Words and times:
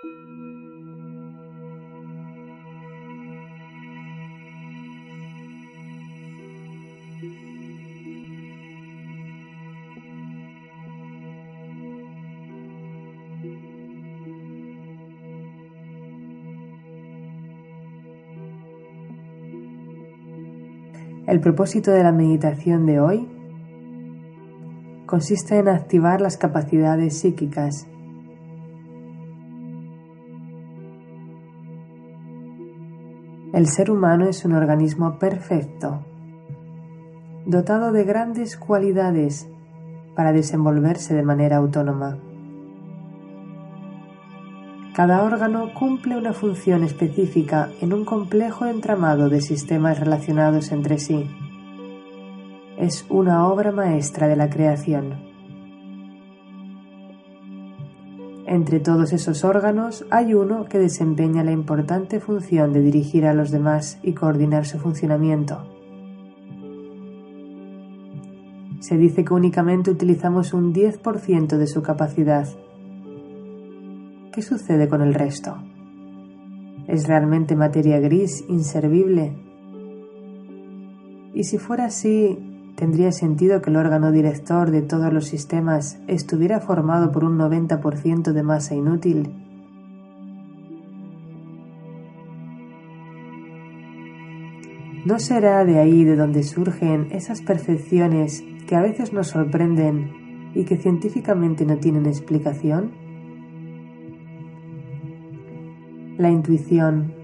El 0.00 0.06
propósito 21.40 21.90
de 21.90 22.04
la 22.04 22.12
meditación 22.12 22.86
de 22.86 23.00
hoy 23.00 23.28
consiste 25.06 25.58
en 25.58 25.68
activar 25.68 26.20
las 26.20 26.36
capacidades 26.36 27.18
psíquicas. 27.18 27.88
El 33.58 33.66
ser 33.66 33.90
humano 33.90 34.28
es 34.28 34.44
un 34.44 34.52
organismo 34.52 35.18
perfecto, 35.18 35.98
dotado 37.44 37.90
de 37.90 38.04
grandes 38.04 38.56
cualidades 38.56 39.48
para 40.14 40.32
desenvolverse 40.32 41.12
de 41.12 41.24
manera 41.24 41.56
autónoma. 41.56 42.18
Cada 44.94 45.24
órgano 45.24 45.74
cumple 45.74 46.16
una 46.16 46.32
función 46.34 46.84
específica 46.84 47.70
en 47.80 47.92
un 47.92 48.04
complejo 48.04 48.64
entramado 48.64 49.28
de 49.28 49.40
sistemas 49.40 49.98
relacionados 49.98 50.70
entre 50.70 51.00
sí. 51.00 51.28
Es 52.78 53.06
una 53.08 53.48
obra 53.48 53.72
maestra 53.72 54.28
de 54.28 54.36
la 54.36 54.50
creación. 54.50 55.27
Entre 58.50 58.80
todos 58.80 59.12
esos 59.12 59.44
órganos 59.44 60.06
hay 60.08 60.32
uno 60.32 60.64
que 60.64 60.78
desempeña 60.78 61.44
la 61.44 61.52
importante 61.52 62.18
función 62.18 62.72
de 62.72 62.80
dirigir 62.80 63.26
a 63.26 63.34
los 63.34 63.50
demás 63.50 63.98
y 64.02 64.14
coordinar 64.14 64.64
su 64.64 64.78
funcionamiento. 64.78 65.66
Se 68.80 68.96
dice 68.96 69.22
que 69.22 69.34
únicamente 69.34 69.90
utilizamos 69.90 70.54
un 70.54 70.72
10% 70.72 71.58
de 71.58 71.66
su 71.66 71.82
capacidad 71.82 72.48
¿Qué 74.32 74.40
sucede 74.40 74.88
con 74.88 75.02
el 75.02 75.12
resto? 75.12 75.58
¿Es 76.86 77.06
realmente 77.06 77.54
materia 77.54 78.00
gris, 78.00 78.46
inservible? 78.48 79.36
Y 81.34 81.44
si 81.44 81.58
fuera 81.58 81.84
así, 81.84 82.38
¿tendría 82.78 83.10
sentido 83.10 83.60
que 83.60 83.70
el 83.70 83.76
órgano 83.76 84.12
director 84.12 84.70
de 84.70 84.82
todos 84.82 85.12
los 85.12 85.26
sistemas 85.26 85.98
estuviera 86.06 86.60
formado 86.60 87.10
por 87.10 87.24
un 87.24 87.36
90% 87.36 88.32
de 88.32 88.42
masa 88.44 88.76
inútil? 88.76 89.34
¿No 95.04 95.18
será 95.18 95.64
de 95.64 95.80
ahí 95.80 96.04
de 96.04 96.14
donde 96.14 96.44
surgen 96.44 97.08
esas 97.10 97.42
percepciones 97.42 98.44
que 98.68 98.76
a 98.76 98.82
veces 98.82 99.12
nos 99.12 99.26
sorprenden 99.26 100.52
y 100.54 100.64
que 100.64 100.76
científicamente 100.76 101.66
no 101.66 101.78
tienen 101.78 102.06
explicación? 102.06 103.08
la 106.18 106.30
intuición, 106.30 107.14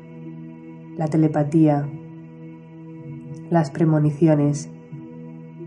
la 0.96 1.08
telepatía, 1.08 1.88
las 3.50 3.72
premoniciones, 3.72 4.70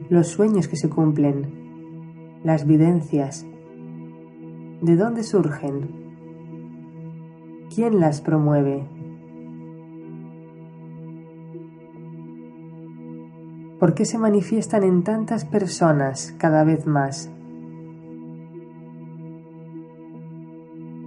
los 0.09 0.27
sueños 0.27 0.67
que 0.67 0.77
se 0.77 0.89
cumplen, 0.89 2.39
las 2.43 2.65
videncias. 2.65 3.45
¿De 4.81 4.95
dónde 4.95 5.23
surgen? 5.23 5.89
¿Quién 7.73 7.99
las 7.99 8.21
promueve? 8.21 8.87
¿Por 13.79 13.93
qué 13.93 14.05
se 14.05 14.17
manifiestan 14.17 14.83
en 14.83 15.03
tantas 15.03 15.45
personas 15.45 16.33
cada 16.37 16.63
vez 16.63 16.87
más? 16.87 17.29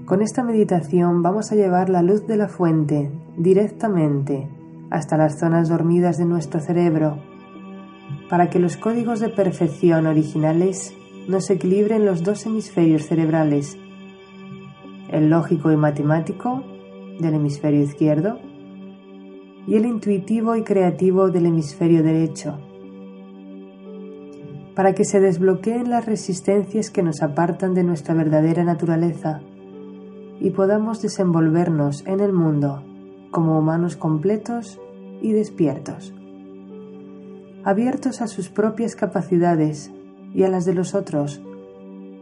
Con 0.05 0.23
esta 0.23 0.45
meditación 0.45 1.23
vamos 1.23 1.53
a 1.53 1.55
llevar 1.55 1.89
la 1.89 2.03
luz 2.03 2.27
de 2.27 2.37
la 2.37 2.49
fuente 2.49 3.11
directamente 3.37 4.49
hasta 4.91 5.17
las 5.17 5.39
zonas 5.39 5.69
dormidas 5.69 6.19
de 6.19 6.25
nuestro 6.27 6.61
cerebro 6.61 7.30
para 8.31 8.49
que 8.49 8.61
los 8.61 8.77
códigos 8.77 9.19
de 9.19 9.29
perfección 9.29 10.07
originales 10.07 10.95
nos 11.27 11.51
equilibren 11.51 12.07
los 12.07 12.23
dos 12.23 12.47
hemisferios 12.47 13.07
cerebrales, 13.07 13.77
el 15.11 15.29
lógico 15.29 15.73
y 15.73 15.77
matemático 15.77 16.63
del 17.19 17.35
hemisferio 17.35 17.83
izquierdo 17.83 18.39
y 19.67 19.75
el 19.75 19.85
intuitivo 19.85 20.55
y 20.55 20.63
creativo 20.63 21.31
del 21.31 21.47
hemisferio 21.47 22.05
derecho, 22.05 22.57
para 24.77 24.95
que 24.95 25.05
se 25.05 25.19
desbloqueen 25.19 25.91
las 25.91 26.07
resistencias 26.07 26.91
que 26.91 27.03
nos 27.03 27.23
apartan 27.23 27.75
de 27.75 27.83
nuestra 27.83 28.15
verdadera 28.15 28.63
naturaleza 28.63 29.41
y 30.39 30.51
podamos 30.51 31.03
desenvolvernos 31.03 32.07
en 32.07 32.21
el 32.21 32.33
mundo 32.33 32.85
como 33.33 33.59
humanos 33.59 33.97
completos 33.97 34.81
y 35.21 35.33
despiertos, 35.33 36.15
abiertos 37.65 38.21
a 38.21 38.27
sus 38.27 38.49
propias 38.49 38.97
capacidades 38.97 39.91
y 40.35 40.45
a 40.45 40.49
las 40.49 40.65
de 40.65 40.75
los 40.75 40.95
otros 40.95 41.41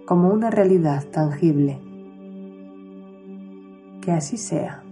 como 0.06 0.30
una 0.30 0.50
realidad 0.50 1.04
tangible. 1.06 1.80
Que 4.00 4.12
así 4.12 4.36
sea. 4.36 4.82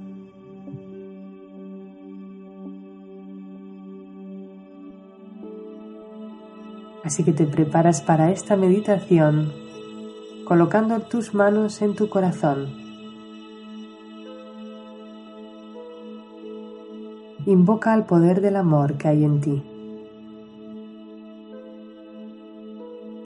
Así 7.02 7.24
que 7.24 7.32
te 7.32 7.46
preparas 7.46 8.02
para 8.02 8.30
esta 8.32 8.56
meditación 8.56 9.52
colocando 10.44 11.00
tus 11.00 11.34
manos 11.34 11.82
en 11.82 11.94
tu 11.94 12.08
corazón 12.08 12.86
Invoca 17.46 17.92
al 17.92 18.06
poder 18.06 18.40
del 18.40 18.56
amor 18.56 18.96
que 18.98 19.06
hay 19.06 19.22
en 19.22 19.40
ti. 19.40 19.75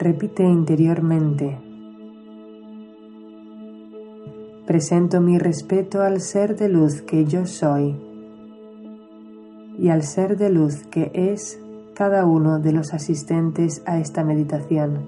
Repite 0.01 0.41
interiormente. 0.41 1.59
Presento 4.65 5.21
mi 5.21 5.37
respeto 5.37 6.01
al 6.01 6.21
ser 6.21 6.55
de 6.55 6.69
luz 6.69 7.03
que 7.03 7.25
yo 7.25 7.45
soy 7.45 7.95
y 9.77 9.89
al 9.89 10.01
ser 10.01 10.37
de 10.37 10.49
luz 10.49 10.87
que 10.87 11.11
es 11.13 11.61
cada 11.93 12.25
uno 12.25 12.57
de 12.57 12.71
los 12.71 12.95
asistentes 12.95 13.83
a 13.85 13.99
esta 13.99 14.23
meditación. 14.23 15.07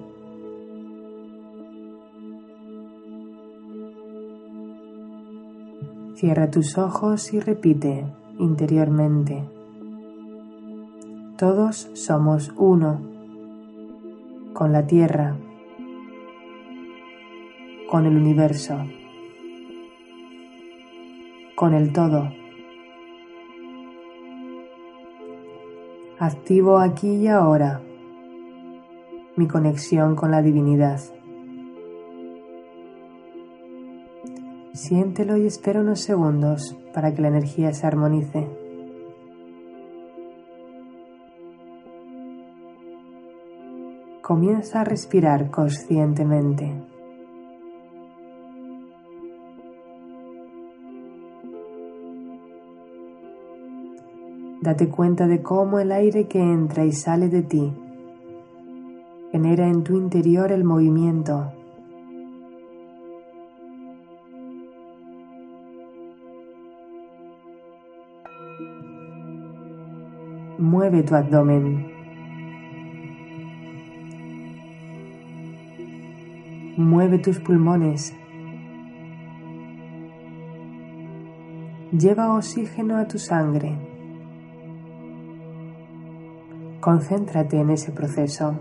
Cierra 6.14 6.52
tus 6.52 6.78
ojos 6.78 7.34
y 7.34 7.40
repite 7.40 8.06
interiormente. 8.38 9.42
Todos 11.36 11.90
somos 11.94 12.54
uno 12.56 13.13
con 14.54 14.72
la 14.72 14.86
tierra, 14.86 15.36
con 17.90 18.06
el 18.06 18.16
universo, 18.16 18.78
con 21.56 21.74
el 21.74 21.92
todo. 21.92 22.32
Activo 26.20 26.78
aquí 26.78 27.16
y 27.16 27.26
ahora 27.26 27.82
mi 29.36 29.48
conexión 29.48 30.14
con 30.14 30.30
la 30.30 30.40
divinidad. 30.40 31.00
Siéntelo 34.72 35.36
y 35.36 35.46
espera 35.46 35.80
unos 35.80 36.00
segundos 36.00 36.76
para 36.94 37.12
que 37.12 37.22
la 37.22 37.28
energía 37.28 37.72
se 37.74 37.88
armonice. 37.88 38.63
Comienza 44.26 44.80
a 44.80 44.84
respirar 44.84 45.50
conscientemente. 45.50 46.72
Date 54.62 54.88
cuenta 54.88 55.26
de 55.26 55.42
cómo 55.42 55.78
el 55.78 55.92
aire 55.92 56.26
que 56.26 56.40
entra 56.40 56.86
y 56.86 56.92
sale 56.92 57.28
de 57.28 57.42
ti 57.42 57.70
genera 59.30 59.68
en 59.68 59.84
tu 59.84 59.94
interior 59.94 60.52
el 60.52 60.64
movimiento 60.64 61.52
Mueve 70.56 71.02
tu 71.02 71.14
abdomen. 71.14 71.93
Mueve 76.76 77.20
tus 77.20 77.38
pulmones. 77.38 78.12
Lleva 81.92 82.34
oxígeno 82.34 82.96
a 82.96 83.06
tu 83.06 83.16
sangre. 83.16 83.78
Concéntrate 86.80 87.60
en 87.60 87.70
ese 87.70 87.92
proceso. 87.92 88.58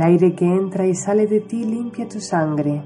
El 0.00 0.06
aire 0.06 0.34
que 0.34 0.46
entra 0.46 0.86
y 0.86 0.94
sale 0.94 1.26
de 1.26 1.40
ti 1.40 1.62
limpia 1.62 2.08
tu 2.08 2.20
sangre, 2.20 2.80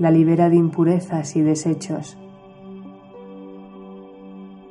la 0.00 0.10
libera 0.10 0.50
de 0.50 0.56
impurezas 0.56 1.36
y 1.36 1.42
desechos. 1.42 2.18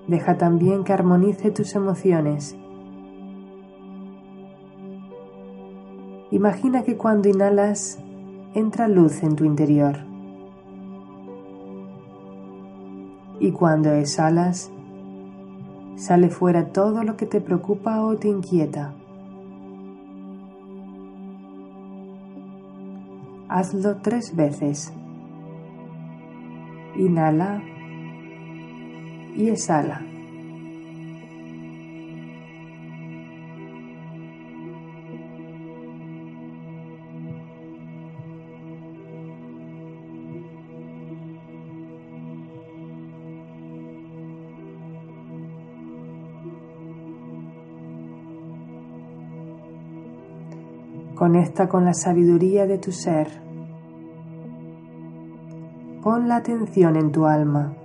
Deja 0.09 0.37
también 0.37 0.83
que 0.83 0.91
armonice 0.91 1.51
tus 1.51 1.73
emociones. 1.73 2.57
Imagina 6.31 6.83
que 6.83 6.97
cuando 6.97 7.29
inhalas 7.29 7.97
entra 8.53 8.89
luz 8.89 9.23
en 9.23 9.37
tu 9.37 9.45
interior. 9.45 9.99
Y 13.39 13.53
cuando 13.53 13.93
exhalas, 13.93 14.69
sale 15.95 16.29
fuera 16.29 16.73
todo 16.73 17.05
lo 17.05 17.15
que 17.15 17.25
te 17.25 17.39
preocupa 17.39 18.01
o 18.03 18.17
te 18.17 18.27
inquieta. 18.27 18.95
Hazlo 23.49 23.97
tres 23.97 24.35
veces. 24.35 24.93
Inhala 26.95 27.63
y 29.35 29.49
exhala. 29.49 30.08
Conecta 51.29 51.69
con 51.69 51.85
la 51.85 51.93
sabiduría 51.93 52.65
de 52.65 52.79
tu 52.79 52.91
ser. 52.91 53.27
Pon 56.01 56.27
la 56.27 56.37
atención 56.37 56.95
en 56.95 57.11
tu 57.11 57.27
alma. 57.27 57.75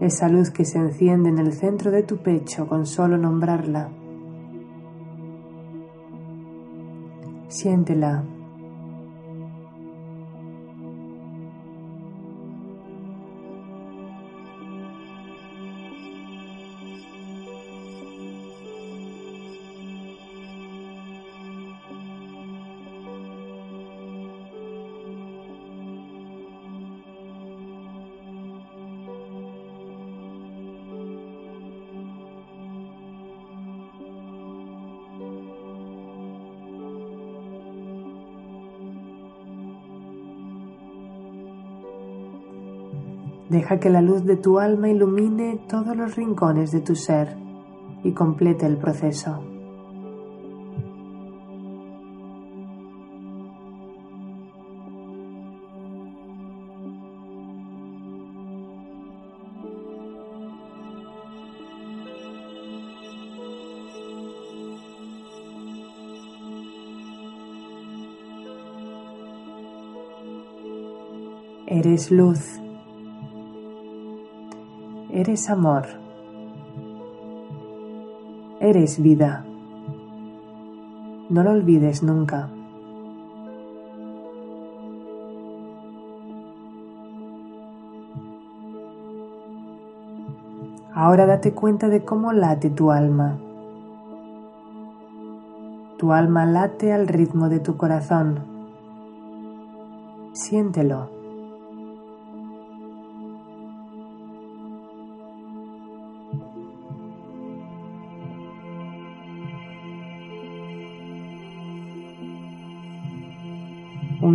Esa 0.00 0.28
luz 0.28 0.50
que 0.50 0.66
se 0.66 0.76
enciende 0.76 1.30
en 1.30 1.38
el 1.38 1.54
centro 1.54 1.90
de 1.90 2.02
tu 2.02 2.18
pecho 2.18 2.68
con 2.68 2.84
solo 2.84 3.16
nombrarla. 3.16 3.88
Siéntela. 7.48 8.35
Deja 43.48 43.78
que 43.78 43.90
la 43.90 44.02
luz 44.02 44.24
de 44.24 44.36
tu 44.36 44.58
alma 44.58 44.88
ilumine 44.88 45.60
todos 45.68 45.96
los 45.96 46.16
rincones 46.16 46.72
de 46.72 46.80
tu 46.80 46.96
ser 46.96 47.36
y 48.02 48.10
complete 48.10 48.66
el 48.66 48.76
proceso. 48.76 49.40
Eres 71.68 72.10
luz 72.10 72.60
Eres 75.16 75.48
amor. 75.48 75.86
Eres 78.60 79.00
vida. 79.02 79.46
No 81.30 81.42
lo 81.42 81.52
olvides 81.52 82.02
nunca. 82.02 82.50
Ahora 90.92 91.24
date 91.24 91.54
cuenta 91.54 91.88
de 91.88 92.04
cómo 92.04 92.34
late 92.34 92.68
tu 92.68 92.90
alma. 92.90 93.38
Tu 95.96 96.12
alma 96.12 96.44
late 96.44 96.92
al 96.92 97.08
ritmo 97.08 97.48
de 97.48 97.60
tu 97.60 97.78
corazón. 97.78 98.40
Siéntelo. 100.34 101.15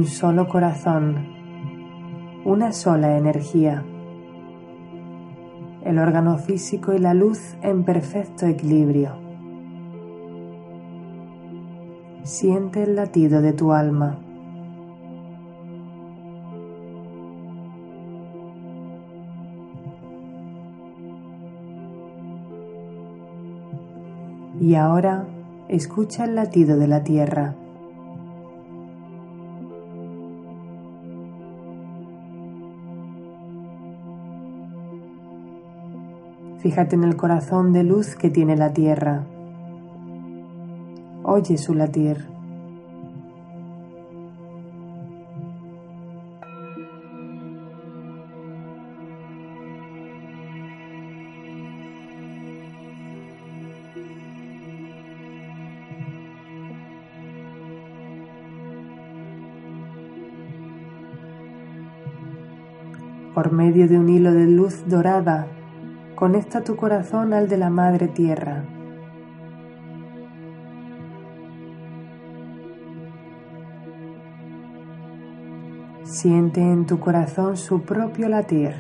Un 0.01 0.08
solo 0.08 0.48
corazón, 0.48 1.27
una 2.43 2.72
sola 2.72 3.17
energía, 3.17 3.86
el 5.86 6.00
órgano 6.00 6.39
físico 6.39 6.93
y 6.93 6.98
la 6.98 7.13
luz 7.13 7.55
en 7.62 7.84
perfecto 7.84 8.48
equilibrio. 8.48 9.12
Siente 12.24 12.81
el 12.81 12.96
latido 12.96 13.43
de 13.43 13.53
tu 13.53 13.74
alma. 13.74 14.17
Y 24.60 24.74
ahora 24.74 25.27
escucha 25.67 26.25
el 26.25 26.34
latido 26.34 26.79
de 26.79 26.88
la 26.88 27.03
tierra. 27.03 27.61
Fíjate 36.62 36.96
en 36.96 37.03
el 37.03 37.15
corazón 37.15 37.74
de 37.74 37.84
luz 37.84 38.15
que 38.15 38.30
tiene 38.30 38.56
la 38.56 38.72
tierra. 38.72 39.24
Oye 41.24 41.58
su 41.58 41.74
latir. 41.74 42.27
Por 63.34 63.51
medio 63.51 63.88
de 63.88 63.98
un 63.98 64.10
hilo 64.10 64.32
de 64.32 64.46
luz 64.46 64.84
dorada 64.86 65.48
conecta 66.21 66.63
tu 66.63 66.75
corazón 66.75 67.33
al 67.33 67.49
de 67.49 67.57
la 67.57 67.71
Madre 67.71 68.07
Tierra. 68.07 68.63
Siente 76.03 76.61
en 76.61 76.85
tu 76.85 76.99
corazón 76.99 77.57
su 77.57 77.81
propio 77.81 78.29
latir. 78.29 78.75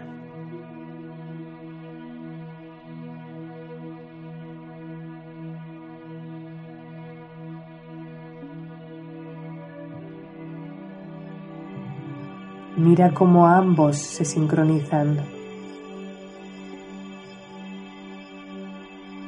Mira 12.77 13.11
cómo 13.15 13.47
ambos 13.47 13.97
se 13.97 14.25
sincronizan. 14.25 15.40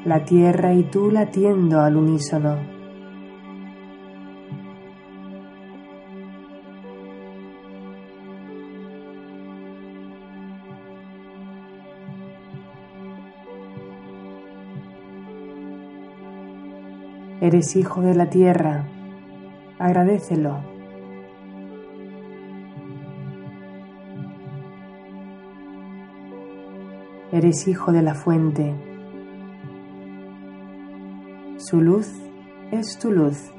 La 0.05 0.25
tierra 0.25 0.73
y 0.73 0.83
tú 0.83 1.11
latiendo 1.11 1.79
al 1.79 1.95
unísono. 1.95 2.57
Eres 17.39 17.77
hijo 17.77 18.01
de 18.01 18.13
la 18.13 18.29
tierra, 18.29 18.85
agradecelo. 19.79 20.57
Eres 27.31 27.67
hijo 27.69 27.93
de 27.93 28.01
la 28.01 28.15
fuente. 28.15 28.92
Su 31.73 31.81
luz 31.81 32.07
es 32.69 32.99
tu 32.99 33.09
luz. 33.09 33.49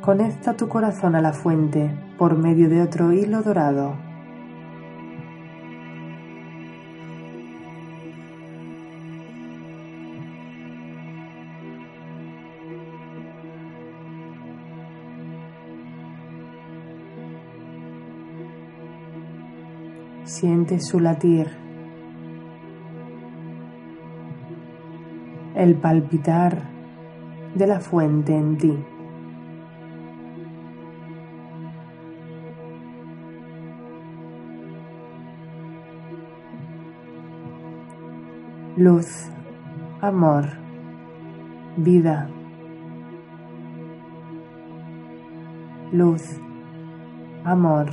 Conecta 0.00 0.56
tu 0.56 0.68
corazón 0.68 1.14
a 1.14 1.20
la 1.20 1.32
fuente 1.32 1.92
por 2.18 2.36
medio 2.36 2.68
de 2.68 2.82
otro 2.82 3.12
hilo 3.12 3.42
dorado. 3.42 3.94
Siente 20.24 20.80
su 20.80 20.98
latir, 20.98 21.63
el 25.54 25.74
palpitar 25.76 26.58
de 27.54 27.66
la 27.66 27.80
fuente 27.80 28.36
en 28.36 28.58
ti. 28.58 28.84
Luz, 38.76 39.30
amor, 40.00 40.46
vida. 41.76 42.28
Luz, 45.92 46.40
amor, 47.44 47.92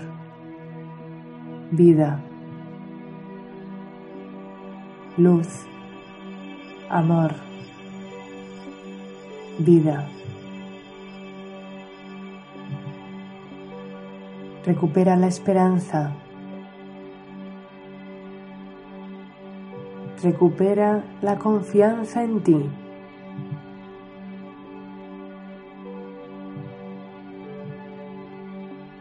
vida 1.72 2.20
luz, 5.18 5.68
amor, 6.90 7.36
vida. 9.60 10.08
Recupera 14.66 15.16
la 15.16 15.28
esperanza. 15.28 16.14
Recupera 20.22 21.04
la 21.22 21.40
confianza 21.40 22.24
en 22.24 22.44
ti. 22.44 22.70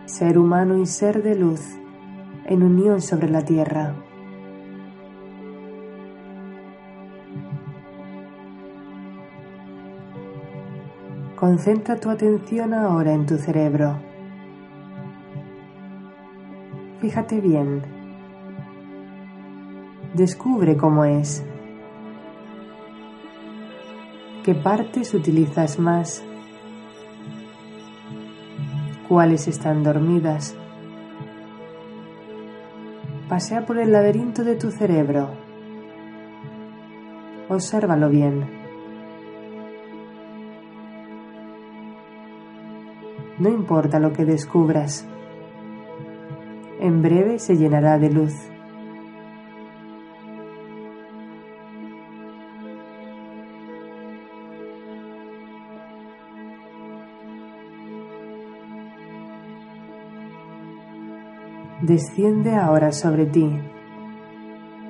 Ser 0.06 0.38
humano 0.38 0.78
y 0.78 0.86
ser 0.86 1.22
de 1.22 1.34
luz 1.34 1.60
en 2.46 2.62
unión 2.62 3.02
sobre 3.02 3.28
la 3.28 3.44
tierra. 3.44 3.94
Concentra 11.40 11.96
tu 11.96 12.10
atención 12.10 12.74
ahora 12.74 13.14
en 13.14 13.24
tu 13.24 13.38
cerebro. 13.38 13.98
Fíjate 17.00 17.40
bien. 17.40 17.80
Descubre 20.12 20.76
cómo 20.76 21.06
es. 21.06 21.42
¿Qué 24.44 24.54
partes 24.54 25.14
utilizas 25.14 25.78
más? 25.78 26.22
¿Cuáles 29.08 29.48
están 29.48 29.82
dormidas? 29.82 30.54
Pasea 33.30 33.64
por 33.64 33.78
el 33.78 33.92
laberinto 33.92 34.44
de 34.44 34.56
tu 34.56 34.70
cerebro. 34.70 35.30
Obsérvalo 37.48 38.10
bien. 38.10 38.59
No 43.40 43.48
importa 43.48 43.98
lo 43.98 44.12
que 44.12 44.26
descubras, 44.26 45.08
en 46.78 47.00
breve 47.00 47.38
se 47.38 47.56
llenará 47.56 47.98
de 47.98 48.10
luz. 48.10 48.34
Desciende 61.80 62.54
ahora 62.54 62.92
sobre 62.92 63.24
ti 63.24 63.58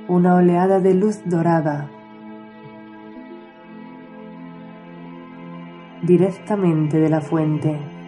una 0.09 0.35
oleada 0.35 0.81
de 0.81 0.95
luz 0.95 1.23
dorada 1.25 1.89
directamente 6.03 6.99
de 6.99 7.09
la 7.09 7.21
fuente. 7.21 8.00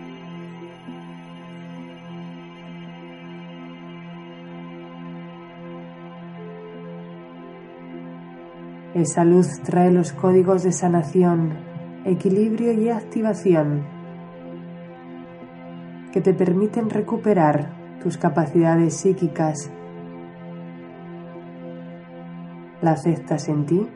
Esa 8.95 9.25
luz 9.25 9.61
trae 9.63 9.91
los 9.91 10.13
códigos 10.13 10.63
de 10.63 10.73
sanación, 10.73 11.55
equilibrio 12.05 12.73
y 12.73 12.91
activación 12.91 13.87
que 16.13 16.21
te 16.21 16.35
permiten 16.35 16.91
recuperar 16.91 17.71
tus 18.03 18.19
capacidades 18.19 18.95
psíquicas. 18.99 19.71
¿La 22.83 22.93
aceptas 22.93 23.49
en 23.49 23.65
ti? 23.65 23.89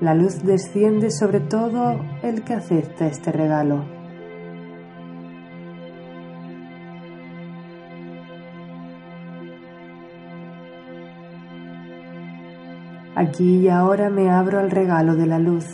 La 0.00 0.14
luz 0.14 0.42
desciende 0.42 1.10
sobre 1.10 1.40
todo 1.40 2.00
el 2.22 2.42
que 2.42 2.54
acepta 2.54 3.06
este 3.06 3.30
regalo. 3.30 3.99
Aquí 13.20 13.58
y 13.58 13.68
ahora 13.68 14.08
me 14.08 14.30
abro 14.30 14.60
al 14.60 14.70
regalo 14.70 15.14
de 15.14 15.26
la 15.26 15.38
luz. 15.38 15.66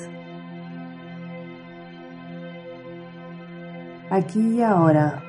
Aquí 4.10 4.56
y 4.56 4.62
ahora 4.64 5.22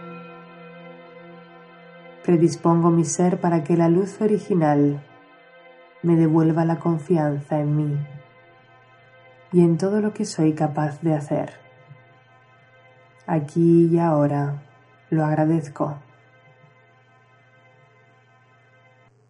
predispongo 2.26 2.90
mi 2.90 3.06
ser 3.06 3.40
para 3.40 3.64
que 3.64 3.78
la 3.78 3.88
luz 3.88 4.20
original 4.20 5.00
me 6.02 6.16
devuelva 6.16 6.66
la 6.66 6.80
confianza 6.80 7.60
en 7.60 7.76
mí 7.76 8.08
y 9.52 9.62
en 9.62 9.78
todo 9.78 10.02
lo 10.02 10.12
que 10.12 10.26
soy 10.26 10.54
capaz 10.54 11.00
de 11.02 11.14
hacer. 11.14 11.52
Aquí 13.28 13.90
y 13.92 14.00
ahora 14.00 14.64
lo 15.12 15.24
agradezco. 15.24 16.00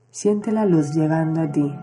Siente 0.10 0.54
la 0.54 0.66
luz 0.66 0.96
llegando 0.96 1.42
a 1.42 1.52
ti. 1.52 1.76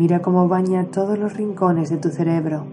Mira 0.00 0.22
cómo 0.22 0.48
baña 0.48 0.86
todos 0.86 1.18
los 1.18 1.36
rincones 1.36 1.90
de 1.90 1.98
tu 1.98 2.08
cerebro. 2.08 2.64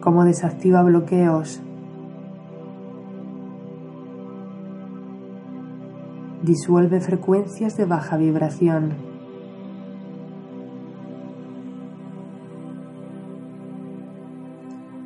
Cómo 0.00 0.24
desactiva 0.24 0.82
bloqueos. 0.82 1.60
Disuelve 6.42 7.02
frecuencias 7.02 7.76
de 7.76 7.84
baja 7.84 8.16
vibración. 8.16 8.94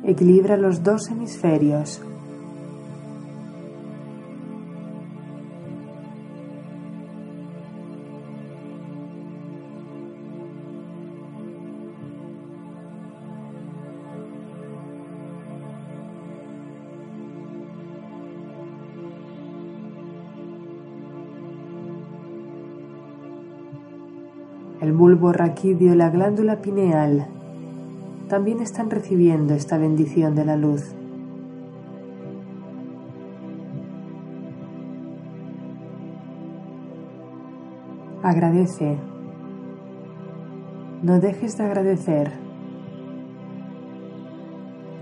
Equilibra 0.05 0.55
los 0.55 0.83
dos 0.83 1.09
hemisferios 1.11 2.01
bulbo 25.17 25.33
raquídeo 25.33 25.95
la 25.95 26.11
glándula 26.11 26.57
pineal 26.57 27.25
también 28.29 28.61
están 28.61 28.91
recibiendo 28.91 29.55
esta 29.55 29.79
bendición 29.79 30.35
de 30.35 30.45
la 30.45 30.55
luz. 30.55 30.93
Agradece. 38.21 38.97
No 41.01 41.19
dejes 41.19 41.57
de 41.57 41.63
agradecer. 41.63 42.31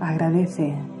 Agradece. 0.00 0.95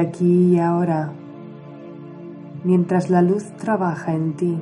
Aquí 0.00 0.54
y 0.54 0.58
ahora, 0.58 1.12
mientras 2.64 3.10
la 3.10 3.22
luz 3.22 3.44
trabaja 3.56 4.14
en 4.14 4.32
ti. 4.34 4.58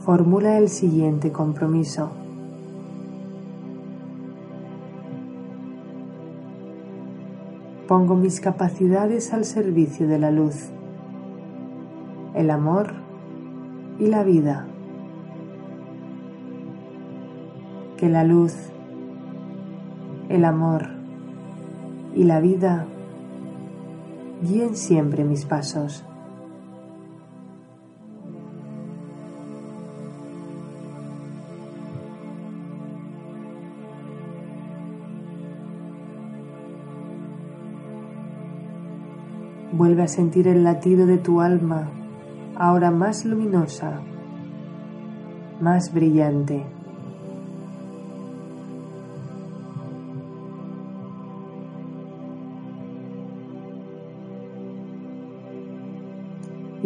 Formula 0.00 0.58
el 0.58 0.68
siguiente 0.68 1.30
compromiso. 1.32 2.10
Pongo 7.86 8.16
mis 8.16 8.40
capacidades 8.40 9.32
al 9.32 9.44
servicio 9.44 10.08
de 10.08 10.18
la 10.18 10.30
luz, 10.30 10.70
el 12.34 12.50
amor 12.50 12.92
y 13.98 14.06
la 14.08 14.24
vida. 14.24 14.66
Que 17.96 18.08
la 18.08 18.24
luz, 18.24 18.54
el 20.28 20.44
amor 20.44 20.88
y 22.14 22.24
la 22.24 22.40
vida 22.40 22.86
guíen 24.42 24.76
siempre 24.76 25.24
mis 25.24 25.44
pasos. 25.44 26.04
Vuelve 39.72 40.02
a 40.02 40.08
sentir 40.08 40.48
el 40.48 40.64
latido 40.64 41.06
de 41.06 41.18
tu 41.18 41.40
alma, 41.40 41.88
ahora 42.56 42.90
más 42.90 43.24
luminosa, 43.24 44.00
más 45.60 45.92
brillante. 45.92 46.77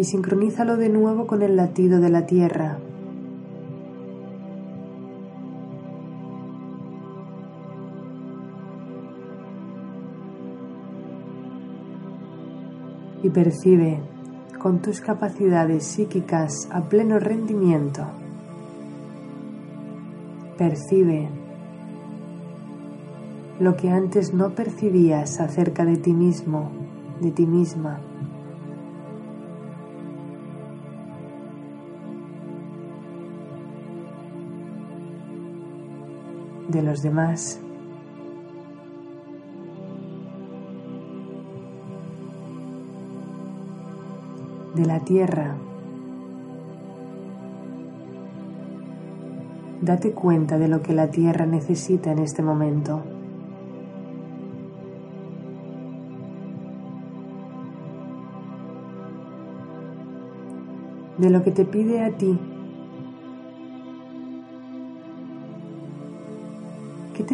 Y 0.03 0.05
sincronízalo 0.05 0.77
de 0.79 0.89
nuevo 0.89 1.29
con 1.29 1.43
el 1.43 1.55
latido 1.55 2.01
de 2.01 2.11
la 2.11 2.27
tierra. 2.27 2.77
Y 13.23 13.31
percibe 13.31 14.01
con 14.59 14.83
tus 14.83 15.01
capacidades 15.01 15.85
psíquicas 15.85 16.67
a 16.73 16.83
pleno 16.83 17.21
rendimiento. 17.21 18.05
Percibe 20.59 21.29
lo 23.61 23.77
que 23.77 23.89
antes 23.89 24.35
no 24.35 24.51
percibías 24.51 25.39
acerca 25.39 25.85
de 25.85 25.97
ti 25.97 26.13
mismo, 26.13 26.73
de 27.21 27.31
ti 27.31 27.47
misma. 27.47 28.01
De 36.73 36.83
los 36.83 37.03
demás. 37.03 37.61
de 44.75 44.87
la 44.87 45.01
tierra. 45.01 45.55
Date 49.83 50.13
cuenta 50.13 50.59
de 50.59 50.69
lo 50.69 50.81
que 50.83 50.95
la 50.95 51.11
tierra 51.11 51.45
necesita 51.45 52.11
en 52.11 52.21
este 52.21 52.43
momento. 52.43 53.03
De 61.19 61.29
lo 61.29 61.43
que 61.43 61.51
te 61.51 61.67
pide 61.67 62.03
a 62.03 62.17
ti 62.17 62.52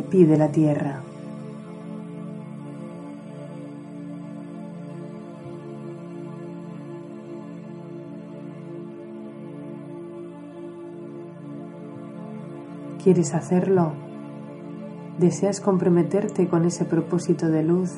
¿Qué 0.08 0.16
te 0.16 0.24
pide 0.24 0.38
la 0.38 0.48
tierra? 0.48 1.02
¿Quieres 13.02 13.34
hacerlo? 13.34 13.92
¿Deseas 15.18 15.60
comprometerte 15.60 16.48
con 16.48 16.64
ese 16.64 16.84
propósito 16.84 17.48
de 17.48 17.62
luz? 17.64 17.90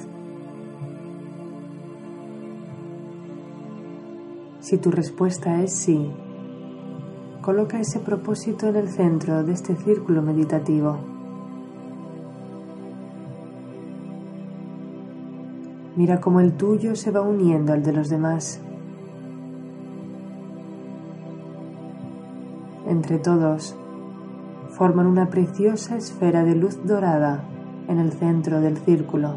Si 4.60 4.78
tu 4.78 4.90
respuesta 4.90 5.62
es 5.62 5.72
sí, 5.74 6.10
coloca 7.40 7.80
ese 7.80 8.00
propósito 8.00 8.68
en 8.68 8.76
el 8.76 8.88
centro 8.88 9.44
de 9.44 9.52
este 9.52 9.76
círculo 9.76 10.22
meditativo. 10.22 11.09
Mira 16.00 16.18
cómo 16.18 16.40
el 16.40 16.54
tuyo 16.54 16.96
se 16.96 17.10
va 17.10 17.20
uniendo 17.20 17.74
al 17.74 17.82
de 17.82 17.92
los 17.92 18.08
demás. 18.08 18.58
Entre 22.88 23.18
todos, 23.18 23.76
forman 24.70 25.06
una 25.06 25.28
preciosa 25.28 25.98
esfera 25.98 26.42
de 26.42 26.54
luz 26.54 26.78
dorada 26.86 27.44
en 27.86 27.98
el 27.98 28.12
centro 28.12 28.62
del 28.62 28.78
círculo. 28.78 29.34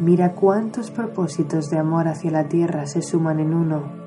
Mira 0.00 0.32
cuántos 0.32 0.90
propósitos 0.90 1.70
de 1.70 1.78
amor 1.78 2.08
hacia 2.08 2.32
la 2.32 2.48
tierra 2.48 2.88
se 2.88 3.00
suman 3.00 3.38
en 3.38 3.54
uno 3.54 4.03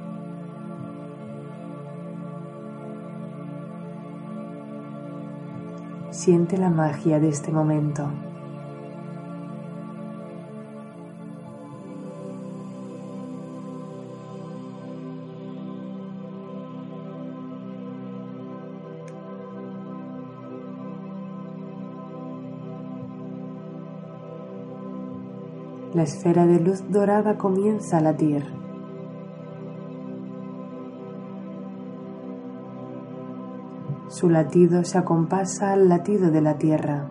Siente 6.28 6.58
la 6.58 6.70
magia 6.70 7.22
de 7.22 7.30
este 7.30 7.54
momento. 7.54 8.04
La 25.94 26.04
esfera 26.04 26.46
de 26.46 26.60
luz 26.60 26.84
dorada 26.92 27.38
comienza 27.38 28.00
a 28.00 28.02
latir. 28.02 28.57
Su 34.10 34.30
latido 34.30 34.86
se 34.86 34.98
acompasa 34.98 35.74
al 35.74 35.90
latido 35.90 36.32
de 36.32 36.42
la 36.42 36.58
Tierra. 36.58 37.10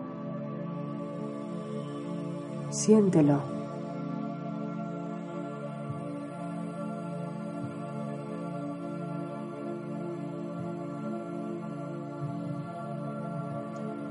Siéntelo. 2.69 3.41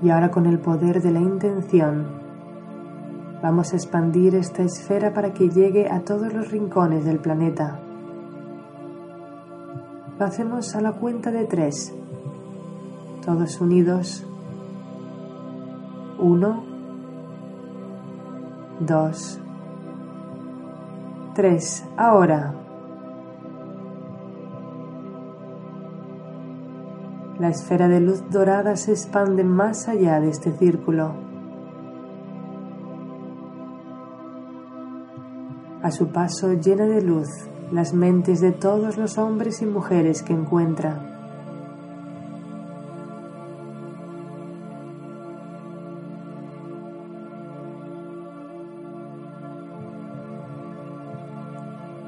Y 0.00 0.10
ahora 0.10 0.30
con 0.30 0.46
el 0.46 0.60
poder 0.60 1.02
de 1.02 1.10
la 1.10 1.20
intención, 1.20 2.06
vamos 3.42 3.72
a 3.72 3.76
expandir 3.76 4.36
esta 4.36 4.62
esfera 4.62 5.12
para 5.12 5.32
que 5.32 5.48
llegue 5.48 5.90
a 5.90 6.02
todos 6.02 6.32
los 6.32 6.52
rincones 6.52 7.04
del 7.04 7.18
planeta. 7.18 7.80
Lo 10.20 10.24
hacemos 10.24 10.76
a 10.76 10.80
la 10.80 10.92
cuenta 10.92 11.32
de 11.32 11.46
tres 11.46 11.92
todos 13.26 13.60
unidos. 13.60 14.24
Uno, 16.18 16.62
dos, 18.78 19.40
tres. 21.34 21.84
Ahora. 21.96 22.54
La 27.40 27.50
esfera 27.50 27.88
de 27.88 28.00
luz 28.00 28.22
dorada 28.30 28.76
se 28.76 28.92
expande 28.92 29.44
más 29.44 29.88
allá 29.88 30.20
de 30.20 30.30
este 30.30 30.52
círculo. 30.52 31.12
A 35.82 35.90
su 35.90 36.08
paso 36.08 36.54
llena 36.54 36.86
de 36.86 37.02
luz 37.02 37.28
las 37.72 37.92
mentes 37.92 38.40
de 38.40 38.52
todos 38.52 38.96
los 38.96 39.18
hombres 39.18 39.60
y 39.60 39.66
mujeres 39.66 40.22
que 40.22 40.32
encuentra. 40.32 41.15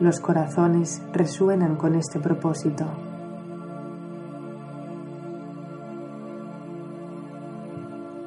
Los 0.08 0.20
corazones 0.20 1.02
resuenan 1.12 1.76
con 1.76 1.94
este 1.94 2.18
propósito. 2.18 2.86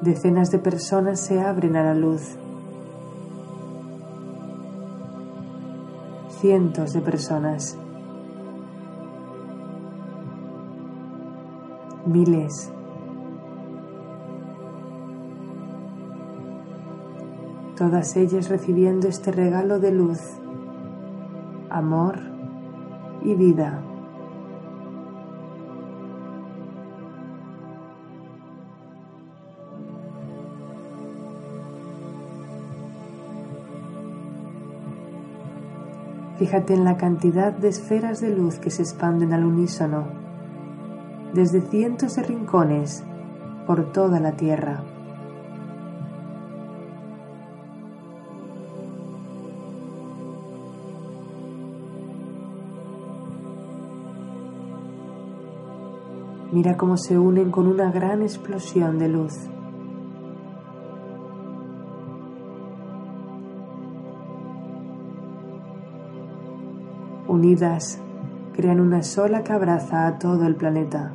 Decenas 0.00 0.52
de 0.52 0.60
personas 0.60 1.18
se 1.18 1.40
abren 1.40 1.74
a 1.74 1.82
la 1.82 1.94
luz. 1.94 2.36
Cientos 6.40 6.92
de 6.92 7.00
personas. 7.00 7.76
Miles. 12.06 12.70
Todas 17.76 18.14
ellas 18.14 18.48
recibiendo 18.48 19.08
este 19.08 19.32
regalo 19.32 19.80
de 19.80 19.90
luz 19.90 20.41
amor 21.72 22.18
y 23.22 23.34
vida. 23.34 23.82
Fíjate 36.38 36.74
en 36.74 36.84
la 36.84 36.96
cantidad 36.96 37.52
de 37.52 37.68
esferas 37.68 38.20
de 38.20 38.34
luz 38.34 38.58
que 38.58 38.70
se 38.70 38.82
expanden 38.82 39.32
al 39.32 39.44
unísono, 39.44 40.06
desde 41.32 41.60
cientos 41.60 42.16
de 42.16 42.24
rincones 42.24 43.04
por 43.64 43.92
toda 43.92 44.18
la 44.18 44.32
Tierra. 44.32 44.82
Mira 56.52 56.76
cómo 56.76 56.98
se 56.98 57.18
unen 57.18 57.50
con 57.50 57.66
una 57.66 57.90
gran 57.90 58.20
explosión 58.20 58.98
de 58.98 59.08
luz. 59.08 59.32
Unidas, 67.26 67.98
crean 68.52 68.80
una 68.80 69.02
sola 69.02 69.42
que 69.42 69.54
abraza 69.54 70.06
a 70.06 70.18
todo 70.18 70.46
el 70.46 70.54
planeta. 70.54 71.14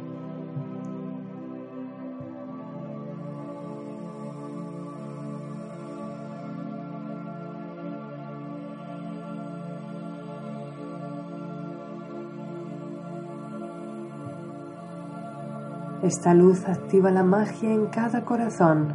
Esta 16.07 16.33
luz 16.33 16.69
activa 16.69 17.11
la 17.11 17.23
magia 17.23 17.69
en 17.69 17.87
cada 17.87 18.23
corazón. 18.23 18.93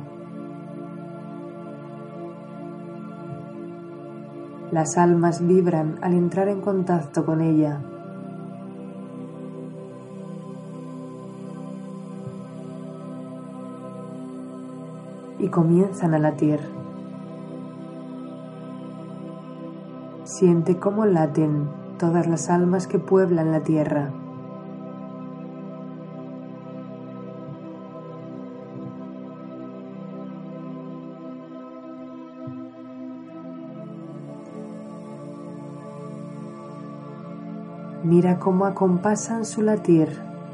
Las 4.70 4.96
almas 4.96 5.46
vibran 5.46 5.98
al 6.01 6.14
entrar 6.14 6.48
en 6.48 6.62
contacto 6.62 7.27
con 7.27 7.42
ella. 7.42 7.83
Y 15.38 15.48
comienzan 15.48 16.14
a 16.14 16.18
latir. 16.18 16.61
Siente 20.25 20.79
cómo 20.79 21.05
laten 21.05 21.68
todas 21.98 22.27
las 22.27 22.48
almas 22.48 22.87
que 22.87 22.98
pueblan 22.98 23.53
la 23.53 23.61
tierra. 23.61 24.12
Mira 38.05 38.41
cómo 38.41 38.65
acompasan 38.65 39.45
su 39.45 39.62
latir 39.62 40.09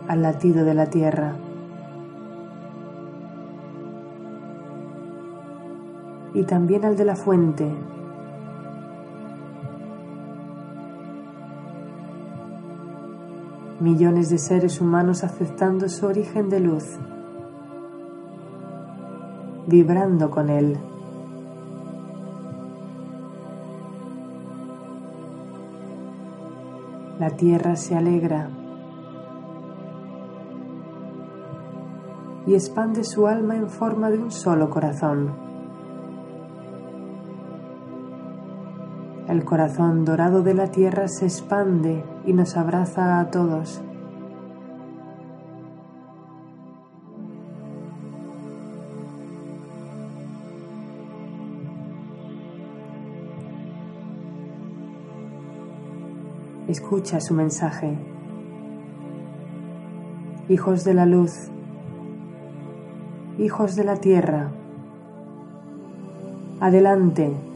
al 0.06 0.20
latido 0.20 0.66
de 0.66 0.74
la 0.74 0.86
tierra. 0.86 1.34
Y 6.34 6.42
también 6.44 6.84
al 6.84 6.94
de 6.96 7.04
la 7.06 7.16
fuente. 7.16 7.74
Millones 13.80 14.28
de 14.28 14.36
seres 14.36 14.82
humanos 14.82 15.24
aceptando 15.24 15.88
su 15.88 16.04
origen 16.04 16.50
de 16.50 16.60
luz, 16.60 16.84
vibrando 19.66 20.30
con 20.30 20.50
él. 20.50 20.78
La 27.18 27.30
tierra 27.30 27.74
se 27.74 27.96
alegra 27.96 28.48
y 32.46 32.54
expande 32.54 33.02
su 33.02 33.26
alma 33.26 33.56
en 33.56 33.68
forma 33.68 34.08
de 34.08 34.18
un 34.18 34.30
solo 34.30 34.70
corazón. 34.70 35.32
El 39.26 39.44
corazón 39.44 40.04
dorado 40.04 40.42
de 40.42 40.54
la 40.54 40.70
tierra 40.70 41.08
se 41.08 41.26
expande 41.26 42.04
y 42.24 42.32
nos 42.32 42.56
abraza 42.56 43.18
a 43.18 43.30
todos. 43.30 43.82
Escucha 56.68 57.18
su 57.22 57.32
mensaje. 57.32 57.96
Hijos 60.50 60.84
de 60.84 60.92
la 60.92 61.06
luz, 61.06 61.48
hijos 63.38 63.74
de 63.74 63.84
la 63.84 63.96
tierra, 63.96 64.50
adelante. 66.60 67.47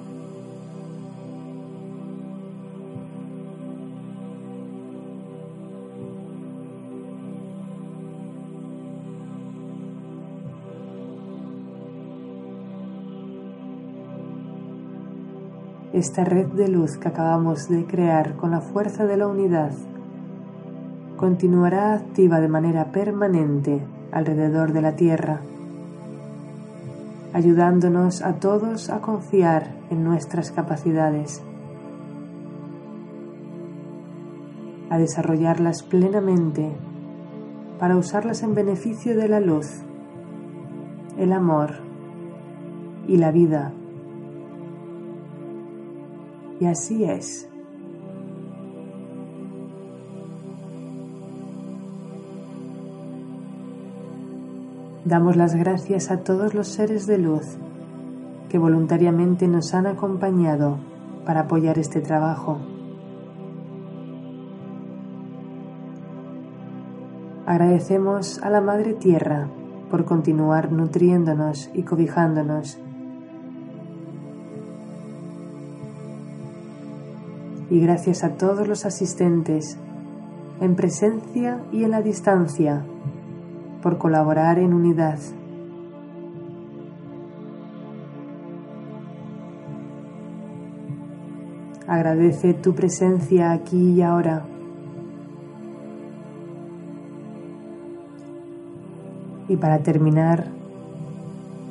Esta 16.02 16.24
red 16.24 16.48
de 16.48 16.66
luz 16.66 16.98
que 16.98 17.06
acabamos 17.06 17.68
de 17.68 17.86
crear 17.86 18.34
con 18.34 18.50
la 18.50 18.60
fuerza 18.60 19.06
de 19.06 19.16
la 19.16 19.28
unidad 19.28 19.70
continuará 21.16 21.94
activa 21.94 22.40
de 22.40 22.48
manera 22.48 22.86
permanente 22.86 23.80
alrededor 24.10 24.72
de 24.72 24.82
la 24.82 24.96
Tierra, 24.96 25.42
ayudándonos 27.32 28.20
a 28.20 28.32
todos 28.40 28.90
a 28.90 29.00
confiar 29.00 29.76
en 29.90 30.02
nuestras 30.02 30.50
capacidades, 30.50 31.40
a 34.90 34.98
desarrollarlas 34.98 35.84
plenamente 35.84 36.72
para 37.78 37.96
usarlas 37.96 38.42
en 38.42 38.56
beneficio 38.56 39.16
de 39.16 39.28
la 39.28 39.38
luz, 39.38 39.68
el 41.16 41.32
amor 41.32 41.74
y 43.06 43.18
la 43.18 43.30
vida. 43.30 43.72
Y 46.62 46.66
así 46.66 47.02
es. 47.02 47.48
Damos 55.04 55.34
las 55.34 55.56
gracias 55.56 56.12
a 56.12 56.18
todos 56.18 56.54
los 56.54 56.68
seres 56.68 57.08
de 57.08 57.18
luz 57.18 57.56
que 58.48 58.58
voluntariamente 58.58 59.48
nos 59.48 59.74
han 59.74 59.88
acompañado 59.88 60.78
para 61.26 61.40
apoyar 61.40 61.80
este 61.80 62.00
trabajo. 62.00 62.58
Agradecemos 67.44 68.40
a 68.40 68.50
la 68.50 68.60
Madre 68.60 68.94
Tierra 68.94 69.48
por 69.90 70.04
continuar 70.04 70.70
nutriéndonos 70.70 71.70
y 71.74 71.82
cobijándonos. 71.82 72.78
Y 77.72 77.80
gracias 77.80 78.22
a 78.22 78.34
todos 78.34 78.68
los 78.68 78.84
asistentes, 78.84 79.78
en 80.60 80.76
presencia 80.76 81.58
y 81.72 81.84
en 81.84 81.92
la 81.92 82.02
distancia, 82.02 82.84
por 83.80 83.96
colaborar 83.96 84.58
en 84.58 84.74
unidad. 84.74 85.18
Agradece 91.88 92.52
tu 92.52 92.74
presencia 92.74 93.52
aquí 93.52 93.92
y 93.92 94.02
ahora. 94.02 94.44
Y 99.48 99.56
para 99.56 99.78
terminar, 99.78 100.48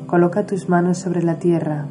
coloca 0.07 0.47
tus 0.47 0.67
manos 0.67 0.97
sobre 0.97 1.21
la 1.21 1.37
tierra 1.37 1.85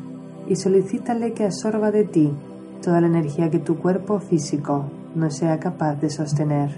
y 0.49 0.57
solicítale 0.57 1.33
que 1.33 1.45
absorba 1.45 1.93
de 1.93 2.03
ti 2.03 2.33
toda 2.81 3.01
la 3.01 3.07
energía 3.07 3.51
que 3.51 3.59
tu 3.59 3.77
cuerpo 3.77 4.19
físico 4.19 4.85
no 5.15 5.31
sea 5.31 5.59
capaz 5.59 5.97
de 5.97 6.11
sostener. 6.11 6.71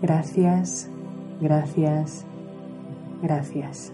Gracias 0.00 0.88
Gracias, 1.42 2.24
gracias. 3.20 3.92